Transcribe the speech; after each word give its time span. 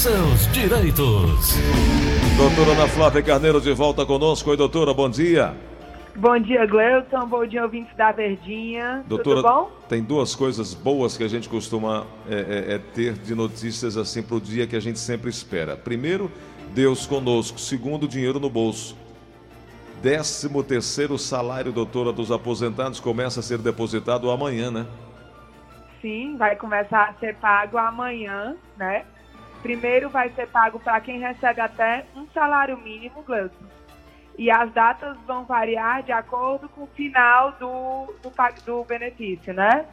seus 0.00 0.50
direitos. 0.50 1.56
Doutora 2.34 2.72
Ana 2.72 2.88
Flávia 2.88 3.22
Carneiro 3.22 3.60
de 3.60 3.70
volta 3.74 4.06
conosco. 4.06 4.48
Oi, 4.48 4.56
doutora, 4.56 4.94
bom 4.94 5.10
dia. 5.10 5.54
Bom 6.16 6.38
dia, 6.38 6.64
Gleuton. 6.64 7.26
Bom 7.26 7.46
dia, 7.46 7.62
ouvintes 7.62 7.94
da 7.98 8.10
Verdinha. 8.10 9.04
Doutora, 9.06 9.42
Tudo 9.42 9.52
bom? 9.52 9.70
tem 9.90 10.02
duas 10.02 10.34
coisas 10.34 10.72
boas 10.72 11.18
que 11.18 11.22
a 11.22 11.28
gente 11.28 11.50
costuma 11.50 12.06
é, 12.26 12.34
é, 12.34 12.74
é 12.76 12.78
ter 12.78 13.12
de 13.12 13.34
notícias 13.34 13.98
assim 13.98 14.22
para 14.22 14.36
o 14.36 14.40
dia 14.40 14.66
que 14.66 14.74
a 14.74 14.80
gente 14.80 14.98
sempre 14.98 15.28
espera. 15.28 15.76
Primeiro, 15.76 16.32
Deus 16.72 17.06
conosco. 17.06 17.60
Segundo, 17.60 18.08
dinheiro 18.08 18.40
no 18.40 18.48
bolso. 18.48 18.96
Décimo 20.02 20.62
terceiro 20.62 21.18
salário, 21.18 21.72
doutora, 21.72 22.10
dos 22.10 22.32
aposentados 22.32 23.00
começa 23.00 23.40
a 23.40 23.42
ser 23.42 23.58
depositado 23.58 24.30
amanhã, 24.30 24.70
né? 24.70 24.86
Sim, 26.00 26.38
vai 26.38 26.56
começar 26.56 27.10
a 27.10 27.12
ser 27.20 27.36
pago 27.36 27.76
amanhã, 27.76 28.56
né? 28.78 29.04
Primeiro 29.62 30.08
vai 30.08 30.30
ser 30.30 30.48
pago 30.48 30.78
para 30.80 31.00
quem 31.00 31.18
recebe 31.18 31.60
até 31.60 32.06
um 32.16 32.26
salário 32.28 32.78
mínimo, 32.78 33.22
Gleuton 33.22 33.70
e 34.40 34.50
as 34.50 34.72
datas 34.72 35.18
vão 35.26 35.44
variar 35.44 36.02
de 36.02 36.12
acordo 36.12 36.66
com 36.70 36.84
o 36.84 36.86
final 36.86 37.52
do, 37.52 38.06
do, 38.22 38.32
do 38.64 38.84
benefício, 38.84 39.52
né? 39.52 39.84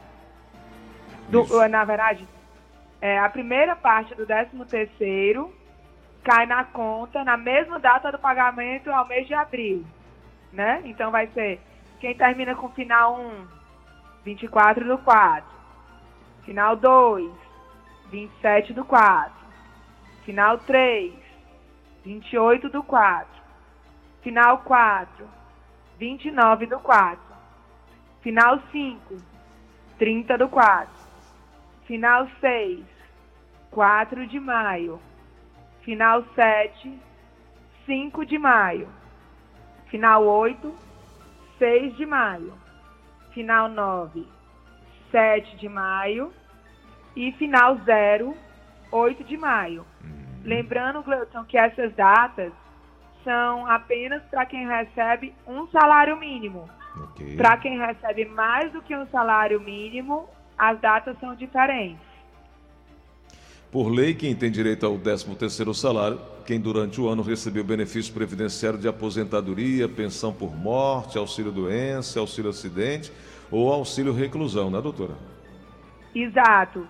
Do, 1.28 1.68
na 1.68 1.84
verdade, 1.84 2.26
é, 2.98 3.18
a 3.18 3.28
primeira 3.28 3.76
parte 3.76 4.14
do 4.14 4.24
13 4.24 4.64
terceiro 4.64 5.54
cai 6.24 6.46
na 6.46 6.64
conta 6.64 7.22
na 7.24 7.36
mesma 7.36 7.78
data 7.78 8.10
do 8.10 8.18
pagamento 8.18 8.90
ao 8.90 9.06
mês 9.06 9.26
de 9.26 9.34
abril, 9.34 9.84
né? 10.50 10.80
Então 10.86 11.10
vai 11.10 11.26
ser 11.34 11.60
quem 12.00 12.14
termina 12.14 12.54
com 12.54 12.70
final 12.70 13.20
1, 13.20 13.46
24 14.24 14.86
do 14.86 14.96
4, 14.96 15.44
final 16.46 16.74
2, 16.74 17.30
27 18.10 18.72
do 18.72 18.82
4, 18.82 19.37
final 20.28 20.58
3, 20.58 21.14
28 22.04 22.68
do 22.68 22.82
4, 22.82 23.26
Final 24.20 24.58
4, 24.58 25.26
29 25.98 26.66
do 26.66 26.78
4. 26.80 27.18
Final 28.20 28.60
5, 28.70 29.16
30 29.98 30.36
do 30.36 30.46
4. 30.50 30.92
Final 31.86 32.28
6, 32.40 32.84
4 33.70 34.26
de 34.26 34.38
maio. 34.38 35.00
Final 35.80 36.22
7, 36.34 36.92
5 37.86 38.26
de 38.26 38.36
maio. 38.36 38.86
Final 39.86 40.26
8, 40.26 40.74
6 41.58 41.96
de 41.96 42.04
maio. 42.04 42.52
Final 43.32 43.70
9, 43.70 44.26
7 45.10 45.56
de 45.56 45.70
maio. 45.70 46.30
E 47.16 47.32
final 47.32 47.78
0, 47.86 48.36
8 48.92 49.24
de 49.24 49.38
maio. 49.38 49.86
Uhum. 50.48 50.56
Lembrando, 50.56 51.02
Gleuton, 51.02 51.44
que 51.44 51.58
essas 51.58 51.94
datas 51.94 52.52
são 53.22 53.66
apenas 53.66 54.22
para 54.30 54.46
quem 54.46 54.66
recebe 54.66 55.34
um 55.46 55.68
salário 55.68 56.16
mínimo. 56.16 56.68
Okay. 57.10 57.36
Para 57.36 57.56
quem 57.58 57.78
recebe 57.78 58.24
mais 58.24 58.72
do 58.72 58.80
que 58.82 58.96
um 58.96 59.06
salário 59.08 59.60
mínimo, 59.60 60.28
as 60.56 60.80
datas 60.80 61.16
são 61.20 61.34
diferentes. 61.34 62.08
Por 63.70 63.88
lei, 63.88 64.14
quem 64.14 64.34
tem 64.34 64.50
direito 64.50 64.86
ao 64.86 64.98
13º 64.98 65.74
salário, 65.74 66.18
quem 66.46 66.58
durante 66.58 66.98
o 66.98 67.06
ano 67.06 67.22
recebeu 67.22 67.62
benefício 67.62 68.14
previdenciário 68.14 68.78
de 68.78 68.88
aposentadoria, 68.88 69.86
pensão 69.86 70.32
por 70.32 70.56
morte, 70.56 71.18
auxílio 71.18 71.52
doença, 71.52 72.18
auxílio 72.18 72.48
acidente 72.48 73.12
ou 73.50 73.70
auxílio 73.70 74.14
reclusão, 74.14 74.70
né, 74.70 74.80
doutora? 74.80 75.14
Exato. 76.14 76.86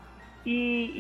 E, 0.47 0.95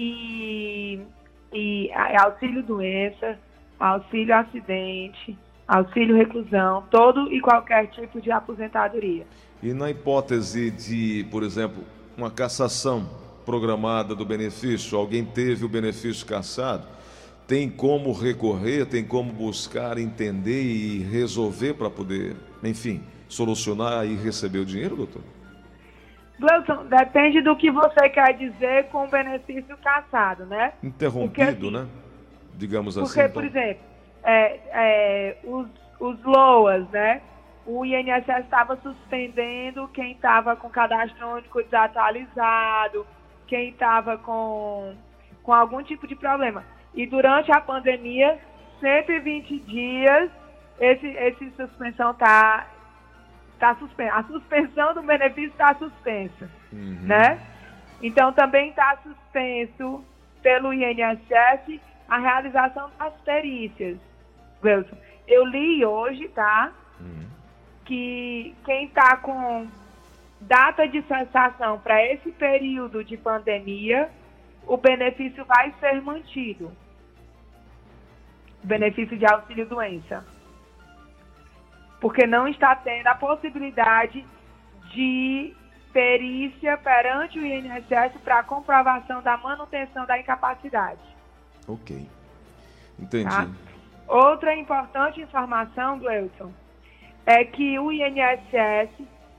e 1.88 2.16
auxílio 2.16 2.62
doença, 2.62 3.38
auxílio 3.78 4.34
acidente, 4.34 5.36
auxílio 5.66 6.16
reclusão, 6.16 6.84
todo 6.90 7.32
e 7.32 7.40
qualquer 7.40 7.88
tipo 7.88 8.20
de 8.20 8.30
aposentadoria. 8.30 9.26
E 9.62 9.72
na 9.72 9.90
hipótese 9.90 10.70
de, 10.70 11.26
por 11.30 11.42
exemplo, 11.42 11.82
uma 12.16 12.30
cassação 12.30 13.08
programada 13.44 14.14
do 14.14 14.24
benefício, 14.24 14.96
alguém 14.96 15.24
teve 15.24 15.64
o 15.64 15.68
benefício 15.68 16.26
cassado, 16.26 16.86
tem 17.46 17.68
como 17.68 18.12
recorrer, 18.12 18.86
tem 18.86 19.04
como 19.04 19.32
buscar 19.32 19.98
entender 19.98 20.62
e 20.62 20.98
resolver 20.98 21.74
para 21.74 21.88
poder, 21.88 22.36
enfim, 22.62 23.02
solucionar 23.28 24.06
e 24.06 24.14
receber 24.14 24.58
o 24.58 24.66
dinheiro, 24.66 24.96
doutor? 24.96 25.22
Gleuton, 26.38 26.86
depende 26.86 27.40
do 27.40 27.56
que 27.56 27.70
você 27.70 28.08
quer 28.08 28.34
dizer 28.34 28.84
com 28.90 29.04
o 29.04 29.08
benefício 29.08 29.76
cassado, 29.78 30.46
né? 30.46 30.72
Interrompido, 30.82 31.28
Porque, 31.28 31.42
assim, 31.42 31.70
né? 31.70 31.88
digamos 32.54 32.96
assim. 32.96 33.06
Porque, 33.06 33.28
por 33.32 33.44
então. 33.44 33.60
exemplo, 33.62 33.82
é, 34.22 34.60
é, 34.70 35.36
os, 35.44 35.66
os 35.98 36.22
LOAS, 36.24 36.88
né? 36.90 37.20
O 37.66 37.84
INSS 37.84 38.44
estava 38.44 38.76
suspendendo 38.76 39.88
quem 39.88 40.12
estava 40.12 40.56
com 40.56 40.70
cadastro 40.70 41.28
único 41.28 41.62
desatualizado, 41.62 43.06
quem 43.46 43.70
estava 43.70 44.16
com, 44.16 44.94
com 45.42 45.52
algum 45.52 45.82
tipo 45.82 46.06
de 46.06 46.16
problema. 46.16 46.64
E 46.94 47.06
durante 47.06 47.52
a 47.52 47.60
pandemia, 47.60 48.38
120 48.80 49.58
dias, 49.60 50.30
esse, 50.80 51.06
esse 51.08 51.50
suspensão 51.56 52.12
está 52.12 52.66
tá 53.58 53.74
suspensa. 53.76 54.14
A 54.14 54.24
suspensão 54.24 54.94
do 54.94 55.02
benefício 55.02 55.50
está 55.50 55.74
suspensa, 55.74 56.50
uhum. 56.72 56.98
né? 57.02 57.40
Então 58.02 58.32
também 58.32 58.70
está 58.70 58.96
suspenso 59.02 60.04
pelo 60.42 60.72
INSS 60.72 61.80
a 62.08 62.18
realização 62.18 62.90
das 62.98 63.14
perícias. 63.20 63.98
Wilson, 64.62 64.96
eu 65.26 65.44
li 65.44 65.84
hoje, 65.84 66.28
tá? 66.28 66.72
Uhum. 67.00 67.28
Que 67.84 68.54
quem 68.64 68.86
está 68.86 69.16
com 69.16 69.66
data 70.40 70.86
de 70.86 71.02
cessação 71.02 71.78
para 71.80 72.04
esse 72.04 72.30
período 72.32 73.02
de 73.04 73.16
pandemia, 73.16 74.08
o 74.66 74.76
benefício 74.76 75.44
vai 75.44 75.74
ser 75.80 76.00
mantido. 76.00 76.70
O 78.62 78.66
benefício 78.66 79.16
de 79.16 79.26
auxílio 79.26 79.66
doença. 79.66 80.24
Porque 82.00 82.26
não 82.26 82.46
está 82.46 82.76
tendo 82.76 83.06
a 83.06 83.14
possibilidade 83.14 84.24
de 84.92 85.54
perícia 85.92 86.76
perante 86.76 87.38
o 87.38 87.44
INSS 87.44 88.20
para 88.22 88.42
comprovação 88.42 89.22
da 89.22 89.36
manutenção 89.36 90.06
da 90.06 90.18
incapacidade. 90.18 91.00
Ok. 91.66 92.08
Entendi. 92.98 93.28
Tá? 93.28 93.48
Outra 94.06 94.54
importante 94.54 95.20
informação, 95.20 95.98
Gleuton, 95.98 96.52
é 97.26 97.44
que 97.44 97.78
o 97.78 97.92
INSS 97.92 98.90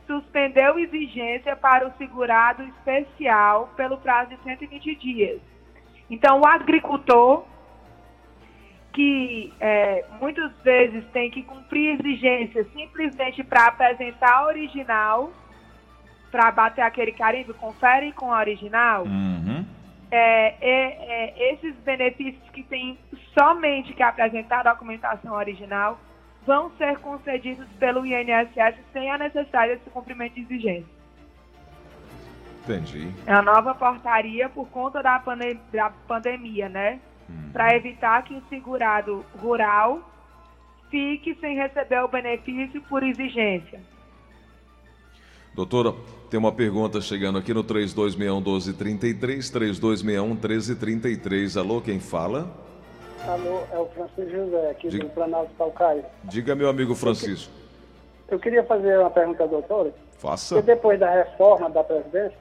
suspendeu 0.05 0.77
exigência 0.79 1.55
para 1.55 1.87
o 1.87 1.93
segurado 1.97 2.63
especial 2.63 3.69
pelo 3.75 3.97
prazo 3.97 4.29
de 4.31 4.43
120 4.43 4.95
dias. 4.95 5.41
Então, 6.09 6.41
o 6.41 6.47
agricultor, 6.47 7.45
que 8.99 9.53
é, 9.59 10.03
muitas 10.19 10.51
vezes 10.61 11.05
tem 11.13 11.29
que 11.29 11.43
cumprir 11.43 11.99
exigências 11.99 12.67
simplesmente 12.73 13.43
para 13.43 13.67
apresentar 13.67 14.31
a 14.31 14.45
original, 14.47 15.31
para 16.31 16.51
bater 16.51 16.81
aquele 16.81 17.11
carimbo, 17.11 17.53
confere 17.53 18.11
com 18.11 18.33
a 18.33 18.39
original. 18.39 19.03
Uhum 19.03 19.65
é, 20.11 20.55
é, 20.59 21.33
é, 21.39 21.53
esses 21.53 21.75
benefícios 21.83 22.49
que 22.51 22.63
têm 22.63 22.97
somente 23.37 23.93
que 23.93 24.01
apresentar 24.01 24.61
a 24.61 24.73
documentação 24.73 25.33
original 25.33 25.99
vão 26.45 26.71
ser 26.77 26.97
concedidos 26.99 27.67
pelo 27.77 28.05
INSS 28.05 28.75
sem 28.91 29.11
a 29.11 29.17
necessidade 29.17 29.75
desse 29.75 29.89
cumprimento 29.91 30.33
de 30.33 30.41
exigência. 30.41 30.99
Entendi. 32.63 33.11
É 33.25 33.33
a 33.33 33.41
nova 33.41 33.75
portaria 33.75 34.49
por 34.49 34.67
conta 34.69 35.01
da, 35.01 35.19
pandem 35.19 35.59
da 35.71 35.91
pandemia, 36.07 36.69
né? 36.69 36.99
Hum. 37.29 37.51
Para 37.53 37.75
evitar 37.75 38.23
que 38.23 38.33
o 38.33 38.41
segurado 38.49 39.25
rural 39.37 40.01
fique 40.89 41.35
sem 41.39 41.55
receber 41.55 42.03
o 42.03 42.07
benefício 42.07 42.81
por 42.83 43.03
exigência. 43.03 43.79
Doutora, 45.53 45.93
tem 46.29 46.39
uma 46.39 46.51
pergunta 46.51 47.01
chegando 47.01 47.37
aqui 47.37 47.53
no 47.53 47.63
3261-1233, 47.63 49.51
3261-1333. 50.39 51.59
Alô, 51.59 51.81
quem 51.81 51.99
fala? 51.99 52.49
Alô, 53.27 53.63
é 53.71 53.77
o 53.77 53.85
Francisco 53.87 54.29
José, 54.29 54.69
aqui 54.71 54.87
Diga... 54.89 55.03
do 55.03 55.09
Planalto 55.09 55.51
Calcaia. 55.57 56.05
Diga, 56.23 56.55
meu 56.55 56.69
amigo 56.69 56.95
Francisco. 56.95 57.51
Eu, 58.27 58.35
eu 58.35 58.39
queria 58.39 58.63
fazer 58.63 58.97
uma 58.99 59.09
pergunta 59.09 59.43
à 59.43 59.47
doutora. 59.47 59.93
Faça. 60.17 60.55
Porque 60.55 60.71
depois 60.71 60.99
da 60.99 61.09
reforma 61.11 61.69
da 61.69 61.83
Presidência, 61.83 62.37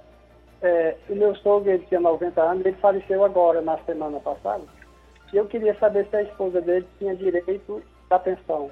é, 0.62 0.96
o 1.08 1.16
meu 1.16 1.34
sogro, 1.36 1.70
ele 1.70 1.84
tinha 1.88 2.00
90 2.00 2.40
anos, 2.40 2.66
ele 2.66 2.76
faleceu 2.76 3.24
agora, 3.24 3.60
na 3.60 3.78
semana 3.78 4.20
passada. 4.20 4.62
E 5.32 5.36
eu 5.36 5.46
queria 5.46 5.76
saber 5.78 6.06
se 6.08 6.16
a 6.16 6.22
esposa 6.22 6.60
dele 6.60 6.86
tinha 6.98 7.14
direito 7.14 7.82
à 8.10 8.18
pensão. 8.18 8.70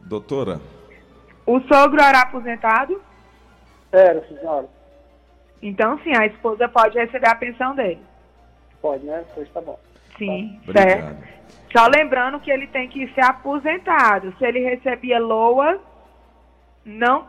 Doutora? 0.00 0.60
O 1.46 1.60
sogro 1.60 2.00
era 2.00 2.22
aposentado? 2.22 3.00
Era, 3.92 4.26
senhora. 4.26 4.68
Então, 5.60 5.98
sim, 6.00 6.16
a 6.16 6.26
esposa 6.26 6.68
pode 6.68 6.98
receber 6.98 7.28
a 7.28 7.34
pensão 7.34 7.74
dele. 7.74 8.00
Pode, 8.80 9.04
né? 9.04 9.24
Pois 9.34 9.48
tá 9.50 9.60
bom. 9.60 9.78
Sim, 10.16 10.60
Obrigado. 10.62 10.88
certo. 10.88 11.38
Só 11.76 11.86
lembrando 11.86 12.40
que 12.40 12.50
ele 12.50 12.66
tem 12.68 12.88
que 12.88 13.06
ser 13.14 13.24
aposentado. 13.24 14.34
Se 14.38 14.44
ele 14.44 14.60
recebia 14.60 15.18
LOAS, 15.18 15.80
não. 16.84 17.26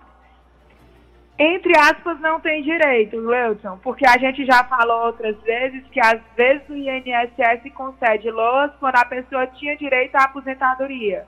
Entre 1.41 1.71
aspas, 1.77 2.19
não 2.19 2.37
tem 2.41 2.61
direito, 2.61 3.17
Leudson, 3.17 3.77
porque 3.77 4.05
a 4.05 4.17
gente 4.17 4.45
já 4.45 4.61
falou 4.65 5.05
outras 5.05 5.37
vezes 5.37 5.85
que 5.89 5.99
às 6.01 6.19
vezes 6.35 6.67
o 6.67 6.75
INSS 6.75 7.73
concede 7.73 8.29
LOAS 8.29 8.73
quando 8.77 8.97
a 8.97 9.05
pessoa 9.05 9.47
tinha 9.47 9.77
direito 9.77 10.17
à 10.17 10.25
aposentadoria. 10.25 11.25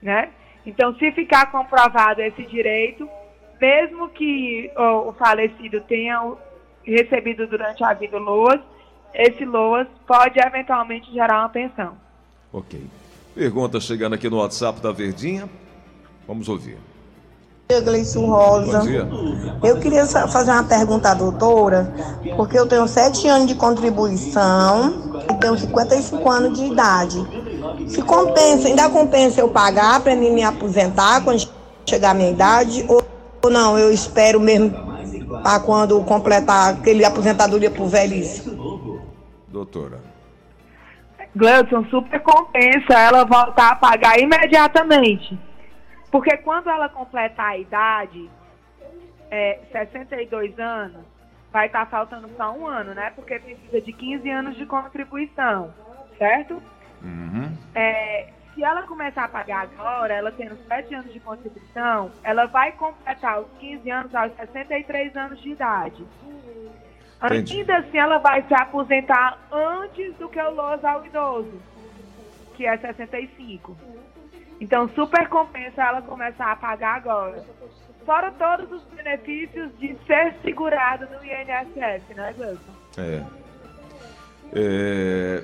Né? 0.00 0.30
Então, 0.64 0.94
se 0.94 1.12
ficar 1.12 1.52
comprovado 1.52 2.22
esse 2.22 2.42
direito, 2.44 3.06
mesmo 3.60 4.08
que 4.08 4.70
o 4.74 5.12
falecido 5.12 5.82
tenha 5.82 6.32
recebido 6.82 7.46
durante 7.46 7.84
a 7.84 7.92
vida 7.92 8.16
LOAS, 8.18 8.60
esse 9.12 9.44
LOAS 9.44 9.88
pode 10.06 10.40
eventualmente 10.40 11.12
gerar 11.12 11.40
uma 11.40 11.50
pensão. 11.50 11.98
Ok. 12.50 12.82
Pergunta 13.34 13.78
chegando 13.78 14.14
aqui 14.14 14.30
no 14.30 14.38
WhatsApp 14.38 14.80
da 14.80 14.90
Verdinha. 14.90 15.46
Vamos 16.26 16.48
ouvir. 16.48 16.78
Dia, 17.68 17.80
Gleison 17.80 18.26
Rosa. 18.26 18.78
Bom 18.78 18.86
dia. 18.86 19.08
Eu 19.64 19.80
queria 19.80 20.06
fazer 20.06 20.52
uma 20.52 20.62
pergunta 20.62 21.10
à 21.10 21.14
doutora, 21.14 21.92
porque 22.36 22.56
eu 22.56 22.66
tenho 22.66 22.86
7 22.86 23.26
anos 23.26 23.48
de 23.48 23.56
contribuição 23.56 25.14
e 25.28 25.34
tenho 25.34 25.58
55 25.58 26.30
anos 26.30 26.58
de 26.58 26.66
idade. 26.66 27.26
Se 27.88 28.02
compensa, 28.02 28.68
ainda 28.68 28.88
compensa 28.88 29.40
eu 29.40 29.48
pagar 29.48 30.00
para 30.00 30.14
mim 30.14 30.30
me 30.30 30.44
aposentar 30.44 31.24
quando 31.24 31.48
chegar 31.84 32.10
a 32.10 32.14
minha 32.14 32.30
idade? 32.30 32.86
Ou, 32.88 33.02
não, 33.50 33.76
eu 33.76 33.92
espero 33.92 34.38
mesmo 34.38 34.70
para 35.42 35.58
quando 35.60 36.00
completar 36.04 36.74
aquele 36.74 37.04
aposentadoria 37.04 37.70
por 37.70 37.88
velhice? 37.88 38.48
Doutora. 39.48 39.98
Gleudson, 41.34 41.84
super 41.90 42.22
compensa 42.22 42.94
ela 42.94 43.24
voltar 43.24 43.72
a 43.72 43.76
pagar 43.76 44.18
imediatamente. 44.18 45.38
Porque 46.16 46.34
quando 46.38 46.70
ela 46.70 46.88
completar 46.88 47.48
a 47.48 47.58
idade, 47.58 48.30
é, 49.30 49.60
62 49.70 50.58
anos, 50.58 51.04
vai 51.52 51.66
estar 51.66 51.84
faltando 51.90 52.26
só 52.38 52.54
um 52.54 52.66
ano, 52.66 52.94
né? 52.94 53.12
Porque 53.14 53.38
precisa 53.38 53.82
de 53.82 53.92
15 53.92 54.30
anos 54.30 54.56
de 54.56 54.64
contribuição, 54.64 55.74
certo? 56.16 56.54
Uhum. 57.02 57.54
É, 57.74 58.30
se 58.54 58.64
ela 58.64 58.84
começar 58.84 59.24
a 59.24 59.28
pagar 59.28 59.64
agora, 59.64 60.14
ela 60.14 60.32
tendo 60.32 60.56
7 60.66 60.94
anos 60.94 61.12
de 61.12 61.20
contribuição, 61.20 62.10
ela 62.24 62.46
vai 62.46 62.72
completar 62.72 63.42
os 63.42 63.50
15 63.58 63.90
anos 63.90 64.14
aos 64.14 64.34
63 64.36 65.14
anos 65.16 65.38
de 65.42 65.50
idade. 65.50 66.02
Entendi. 67.22 67.58
Ainda 67.58 67.76
assim, 67.76 67.98
ela 67.98 68.16
vai 68.20 68.42
se 68.42 68.54
aposentar 68.54 69.38
antes 69.52 70.14
do 70.14 70.30
que 70.30 70.40
o 70.40 70.50
LOAS 70.50 70.82
ao 70.82 71.04
idoso, 71.04 71.60
que 72.54 72.66
é 72.66 72.74
65. 72.78 73.76
Então, 74.60 74.88
super 74.94 75.28
compensa 75.28 75.82
ela 75.82 76.02
começar 76.02 76.52
a 76.52 76.56
pagar 76.56 76.96
agora. 76.96 77.44
Fora 78.04 78.30
todos 78.32 78.70
os 78.72 78.82
benefícios 78.94 79.70
de 79.78 79.96
ser 80.06 80.34
segurado 80.42 81.06
no 81.06 81.24
INSS, 81.24 82.16
né, 82.16 82.32
Gleuson? 82.36 82.60
É. 82.96 83.22
É, 84.54 85.42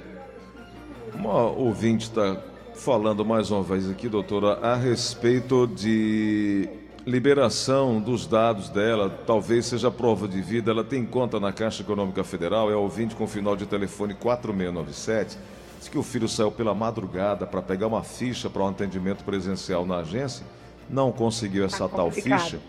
Uma 1.14 1.42
ouvinte 1.50 2.04
está 2.04 2.40
falando 2.74 3.24
mais 3.24 3.50
uma 3.50 3.62
vez 3.62 3.90
aqui, 3.90 4.08
doutora, 4.08 4.58
a 4.62 4.76
respeito 4.76 5.66
de 5.66 6.68
liberação 7.04 8.00
dos 8.00 8.26
dados 8.26 8.68
dela, 8.68 9.10
talvez 9.26 9.66
seja 9.66 9.90
prova 9.90 10.28
de 10.28 10.40
vida, 10.40 10.70
ela 10.70 10.84
tem 10.84 11.04
conta 11.04 11.40
na 11.40 11.52
Caixa 11.52 11.82
Econômica 11.82 12.22
Federal, 12.22 12.70
é 12.70 12.76
ouvinte 12.76 13.14
com 13.16 13.26
final 13.26 13.56
de 13.56 13.66
telefone 13.66 14.14
4697, 14.14 15.36
diz 15.82 15.88
que 15.88 15.98
o 15.98 16.02
filho 16.02 16.28
saiu 16.28 16.52
pela 16.52 16.72
madrugada 16.72 17.44
para 17.44 17.60
pegar 17.60 17.88
uma 17.88 18.04
ficha 18.04 18.48
para 18.48 18.62
um 18.62 18.68
atendimento 18.68 19.24
presencial 19.24 19.84
na 19.84 19.96
agência, 19.96 20.46
não 20.88 21.10
conseguiu 21.10 21.64
essa 21.64 21.88
Tá 21.88 21.96
tal 21.96 22.10
ficha 22.10 22.60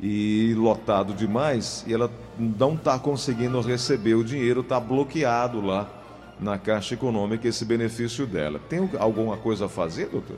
e 0.00 0.54
lotado 0.54 1.14
demais, 1.14 1.84
e 1.86 1.94
ela 1.94 2.10
não 2.38 2.74
está 2.74 2.98
conseguindo 2.98 3.60
receber 3.60 4.14
o 4.14 4.22
dinheiro, 4.22 4.60
está 4.60 4.78
bloqueado 4.78 5.60
lá 5.60 5.88
na 6.38 6.56
Caixa 6.56 6.94
Econômica 6.94 7.48
esse 7.48 7.64
benefício 7.64 8.26
dela. 8.26 8.60
Tem 8.68 8.88
alguma 8.98 9.36
coisa 9.38 9.64
a 9.66 9.68
fazer, 9.68 10.08
doutor? 10.08 10.36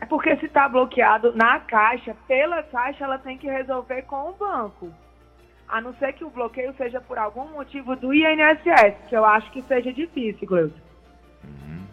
É 0.00 0.06
porque 0.06 0.36
se 0.36 0.46
está 0.46 0.68
bloqueado 0.68 1.34
na 1.34 1.60
caixa, 1.60 2.16
pela 2.26 2.62
caixa, 2.62 3.04
ela 3.04 3.18
tem 3.18 3.36
que 3.36 3.46
resolver 3.46 4.02
com 4.02 4.30
o 4.30 4.32
banco. 4.32 4.90
A 5.68 5.80
não 5.80 5.92
ser 5.94 6.12
que 6.12 6.24
o 6.24 6.30
bloqueio 6.30 6.72
seja 6.78 7.00
por 7.00 7.18
algum 7.18 7.46
motivo 7.50 7.96
do 7.96 8.14
INSS, 8.14 9.08
que 9.08 9.16
eu 9.16 9.24
acho 9.24 9.50
que 9.50 9.60
seja 9.62 9.92
difícil, 9.92 10.46
Gleuson. 11.44 11.86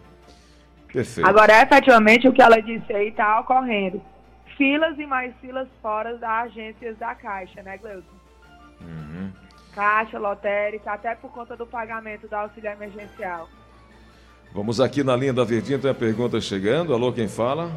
Perfeito. 0.92 1.28
Agora, 1.28 1.62
efetivamente, 1.62 2.28
o 2.28 2.32
que 2.32 2.42
ela 2.42 2.60
disse 2.60 2.92
aí 2.92 3.08
está 3.08 3.40
ocorrendo. 3.40 4.00
Filas 4.56 4.98
e 4.98 5.06
mais 5.06 5.34
filas 5.40 5.68
fora 5.80 6.16
das 6.16 6.30
agências 6.48 6.96
da 6.98 7.14
Caixa, 7.14 7.62
né, 7.62 7.78
Gleuson? 7.78 8.02
Uhum. 8.80 9.32
Caixa, 9.74 10.18
lotérica, 10.18 10.92
até 10.92 11.14
por 11.14 11.30
conta 11.30 11.56
do 11.56 11.66
pagamento 11.66 12.28
do 12.28 12.34
auxílio 12.34 12.70
emergencial. 12.70 13.48
Vamos 14.52 14.80
aqui 14.80 15.02
na 15.02 15.16
linha 15.16 15.32
da 15.32 15.44
Verdinha, 15.44 15.78
tem 15.78 15.90
a 15.90 15.94
pergunta 15.94 16.38
chegando. 16.40 16.92
Alô, 16.92 17.10
quem 17.12 17.26
fala? 17.26 17.70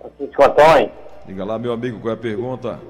Francisco 0.00 0.44
Antônio, 0.44 0.90
Diga 1.26 1.44
lá, 1.44 1.58
meu 1.58 1.72
amigo, 1.72 2.00
qual 2.00 2.10
é 2.10 2.14
a 2.14 2.20
pergunta? 2.20 2.80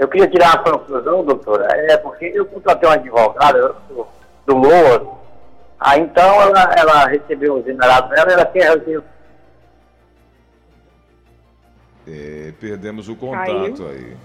eu 0.00 0.08
queria 0.08 0.26
tirar 0.28 0.54
uma 0.54 0.78
conclusão, 0.78 1.22
doutora. 1.22 1.66
É 1.90 1.96
porque 1.98 2.32
eu 2.34 2.46
contratei 2.46 2.88
uma 2.88 2.94
advogada 2.94 3.74
do, 3.86 4.06
do 4.46 4.56
LOAS, 4.56 5.02
aí 5.80 6.02
então 6.02 6.42
ela, 6.42 6.74
ela 6.76 7.06
recebeu 7.06 7.54
o 7.54 7.62
generado 7.62 8.08
dela, 8.10 8.32
ela 8.32 8.44
quer 8.44 8.76
receber. 8.76 9.02
É, 12.06 12.52
perdemos 12.60 13.08
o 13.08 13.16
contato 13.16 13.84
Caiu. 13.84 13.88
aí. 13.88 14.16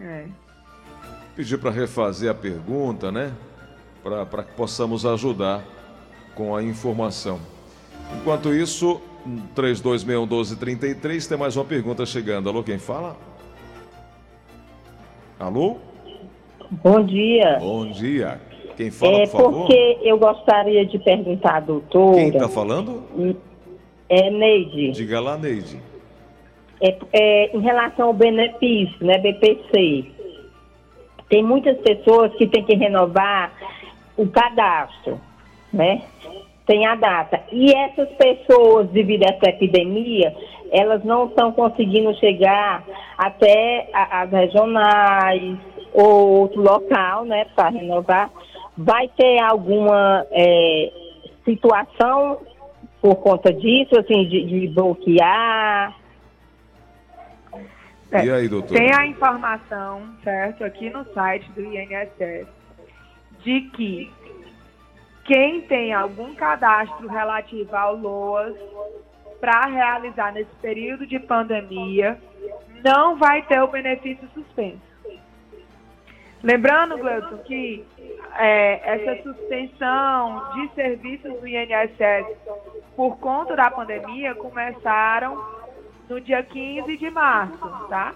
É. 0.00 0.26
Pedir 1.34 1.58
para 1.58 1.70
refazer 1.70 2.30
a 2.30 2.34
pergunta, 2.34 3.10
né? 3.10 3.32
Para 4.02 4.44
que 4.44 4.52
possamos 4.52 5.04
ajudar 5.04 5.62
com 6.34 6.54
a 6.54 6.62
informação. 6.62 7.40
Enquanto 8.14 8.54
isso, 8.54 9.00
32611233, 9.54 11.28
tem 11.28 11.38
mais 11.38 11.56
uma 11.56 11.64
pergunta 11.64 12.06
chegando. 12.06 12.48
Alô, 12.48 12.62
quem 12.62 12.78
fala? 12.78 13.16
Alô? 15.38 15.78
Bom 16.70 17.04
dia. 17.04 17.58
Bom 17.58 17.90
dia. 17.90 18.40
Quem 18.76 18.90
fala, 18.90 19.12
É 19.22 19.26
por 19.26 19.40
favor? 19.42 19.52
porque 19.60 19.98
eu 20.02 20.18
gostaria 20.18 20.84
de 20.84 20.98
perguntar 20.98 21.56
à 21.56 21.60
doutora. 21.60 22.16
Quem 22.16 22.28
está 22.28 22.48
falando? 22.48 23.02
É 24.08 24.30
Neide. 24.30 24.92
Diga 24.92 25.18
lá, 25.20 25.36
Neide. 25.36 25.80
É, 26.80 26.96
é, 27.12 27.56
em 27.56 27.60
relação 27.60 28.08
ao 28.08 28.12
benefício, 28.12 29.04
né, 29.04 29.18
BPC. 29.18 30.04
Tem 31.28 31.42
muitas 31.42 31.76
pessoas 31.78 32.32
que 32.36 32.46
têm 32.46 32.64
que 32.64 32.74
renovar 32.76 33.52
o 34.16 34.28
cadastro, 34.28 35.18
né? 35.72 36.02
Tem 36.66 36.86
a 36.86 36.94
data. 36.94 37.40
E 37.50 37.72
essas 37.72 38.08
pessoas, 38.10 38.88
devido 38.90 39.24
a 39.24 39.34
essa 39.34 39.48
epidemia, 39.48 40.34
elas 40.70 41.02
não 41.04 41.26
estão 41.26 41.50
conseguindo 41.52 42.14
chegar 42.18 42.84
até 43.16 43.88
as 43.92 44.30
regionais 44.30 45.56
ou 45.94 46.40
outro 46.40 46.60
local, 46.60 47.24
né, 47.24 47.46
para 47.56 47.70
renovar. 47.70 48.30
Vai 48.76 49.08
ter 49.08 49.38
alguma 49.40 50.26
é, 50.30 50.92
situação 51.44 52.40
por 53.00 53.16
conta 53.16 53.52
disso, 53.52 53.98
assim, 53.98 54.28
de, 54.28 54.44
de 54.44 54.68
bloquear? 54.68 55.96
É, 58.12 58.24
E 58.24 58.30
aí, 58.30 58.48
doutora? 58.48 58.80
Tem 58.80 58.94
a 58.94 59.06
informação, 59.06 60.02
certo, 60.22 60.64
aqui 60.64 60.90
no 60.90 61.04
site 61.12 61.50
do 61.52 61.62
INSS, 61.62 62.46
de 63.42 63.60
que 63.70 64.12
quem 65.24 65.62
tem 65.62 65.92
algum 65.92 66.34
cadastro 66.34 67.08
relativo 67.08 67.74
ao 67.74 67.96
LOAS 67.96 68.54
para 69.40 69.66
realizar 69.66 70.32
nesse 70.32 70.54
período 70.62 71.06
de 71.06 71.18
pandemia 71.18 72.18
não 72.84 73.16
vai 73.16 73.42
ter 73.42 73.60
o 73.60 73.68
benefício 73.68 74.28
suspenso. 74.32 74.95
Lembrando, 76.42 76.98
Gleuton, 76.98 77.38
que 77.38 77.84
é, 78.38 78.80
essa 78.94 79.22
suspensão 79.22 80.42
de 80.54 80.74
serviços 80.74 81.32
do 81.40 81.46
INSS 81.46 82.26
por 82.94 83.16
conta 83.18 83.56
da 83.56 83.70
pandemia 83.70 84.34
começaram 84.34 85.42
no 86.08 86.20
dia 86.20 86.42
15 86.42 86.96
de 86.96 87.10
março, 87.10 87.58
tá? 87.88 88.14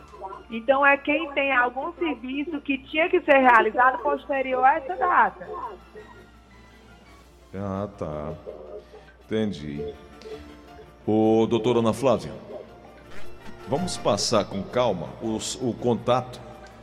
Então 0.50 0.85
é 0.87 0.97
quem 0.97 1.31
tem 1.33 1.53
algum 1.53 1.93
serviço 1.95 2.61
que 2.61 2.79
tinha 2.79 3.09
que 3.09 3.21
ser 3.23 3.39
realizado 3.39 3.99
posterior 4.03 4.65
a 4.65 4.77
essa 4.77 4.95
data. 4.97 5.49
Ah, 7.55 7.89
tá. 7.99 8.33
Entendi. 9.27 9.93
Ô, 11.07 11.47
doutora 11.49 11.81
Ana 11.81 11.93
Flávia, 11.93 12.33
vamos 13.69 13.97
passar 13.97 14.45
com 14.45 14.62
calma 14.62 15.09
os- 15.21 15.57
o 15.61 15.73
contato 15.73 16.41